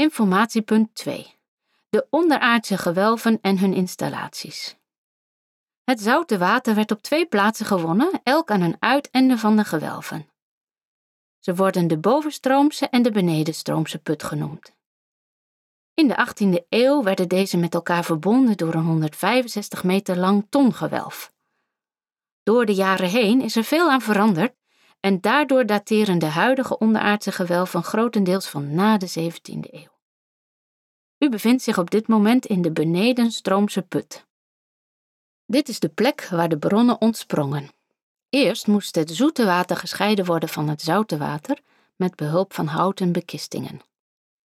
[0.00, 1.34] Informatiepunt 2.
[1.88, 4.76] De onderaardse gewelven en hun installaties.
[5.84, 10.28] Het zoute water werd op twee plaatsen gewonnen, elk aan een uiteinde van de gewelven.
[11.38, 14.72] Ze worden de bovenstroomse en de benedenstroomse put genoemd.
[15.94, 21.32] In de 18e eeuw werden deze met elkaar verbonden door een 165 meter lang tongewelf.
[22.42, 24.57] Door de jaren heen is er veel aan veranderd
[25.08, 29.98] en daardoor dateren de huidige onderaardse gewelven grotendeels van na de 17e eeuw.
[31.18, 34.26] U bevindt zich op dit moment in de benedenstroomse put.
[35.46, 37.70] Dit is de plek waar de bronnen ontsprongen.
[38.28, 41.58] Eerst moest het zoete water gescheiden worden van het zoute water
[41.96, 43.80] met behulp van houten bekistingen.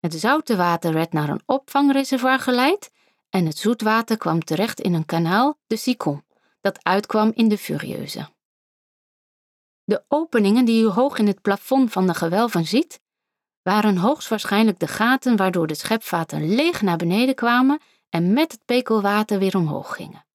[0.00, 2.90] Het zoute water werd naar een opvangreservoir geleid
[3.30, 6.24] en het zoetwater kwam terecht in een kanaal, de Sicon,
[6.60, 8.28] dat uitkwam in de Furieuse.
[9.84, 13.00] De openingen die u hoog in het plafond van de gewelven ziet,
[13.62, 19.38] waren hoogstwaarschijnlijk de gaten waardoor de schepvaten leeg naar beneden kwamen en met het pekelwater
[19.38, 20.26] weer omhoog gingen.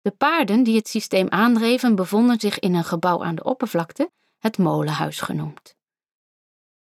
[0.00, 4.58] De paarden die het systeem aandreven bevonden zich in een gebouw aan de oppervlakte, het
[4.58, 5.76] molenhuis genoemd.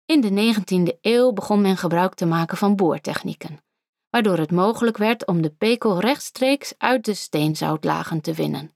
[0.04, 3.64] In de 19e eeuw begon men gebruik te maken van boortechnieken,
[4.10, 8.74] waardoor het mogelijk werd om de pekel rechtstreeks uit de steenzoutlagen te winnen.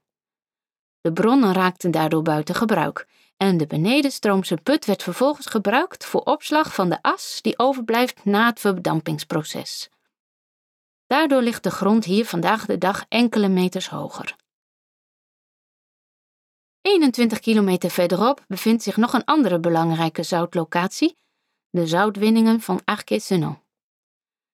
[1.05, 6.75] De bronnen raakten daardoor buiten gebruik en de benedenstroomse put werd vervolgens gebruikt voor opslag
[6.75, 9.91] van de as die overblijft na het verdampingsproces.
[11.07, 14.37] Daardoor ligt de grond hier vandaag de dag enkele meters hoger.
[16.81, 21.17] 21 kilometer verderop bevindt zich nog een andere belangrijke zoutlocatie,
[21.71, 23.59] de zoutwinningen van Arquet-Senon.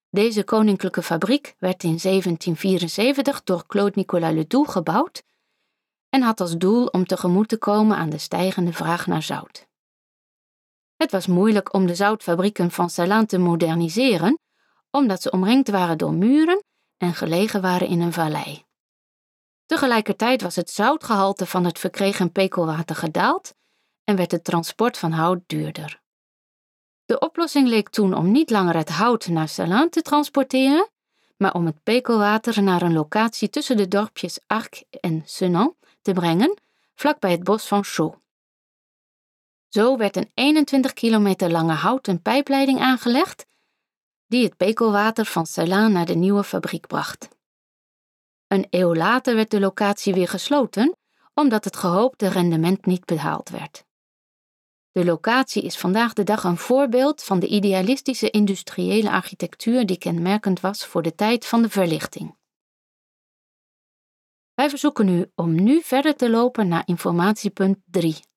[0.09, 5.23] Deze koninklijke fabriek werd in 1774 door Claude Nicolas Ledoux gebouwd
[6.11, 9.69] en had als doel om tegemoet te komen aan de stijgende vraag naar zout.
[10.97, 14.39] Het was moeilijk om de zoutfabrieken van Salins te moderniseren,
[14.91, 16.65] omdat ze omringd waren door muren
[16.97, 18.65] en gelegen waren in een vallei.
[19.67, 23.55] Tegelijkertijd was het zoutgehalte van het verkregen pekelwater gedaald
[24.05, 26.01] en werd het transport van hout duurder.
[27.05, 30.89] De oplossing leek toen om niet langer het hout naar Salins te transporteren,
[31.37, 36.61] maar om het pekelwater naar een locatie tussen de dorpjes Arc en Senan te brengen,
[36.95, 38.19] vlakbij het bos van Chaux.
[39.69, 43.47] Zo werd een 21 kilometer lange houten pijpleiding aangelegd,
[44.27, 47.29] die het pekelwater van Salins naar de nieuwe fabriek bracht.
[48.47, 50.97] Een eeuw later werd de locatie weer gesloten,
[51.35, 53.85] omdat het gehoopte rendement niet behaald werd.
[54.93, 60.61] De locatie is vandaag de dag een voorbeeld van de idealistische industriële architectuur die kenmerkend
[60.61, 62.39] was voor de tijd van de verlichting.
[64.61, 68.30] Wij verzoeken u om nu verder te lopen naar informatiepunt 3.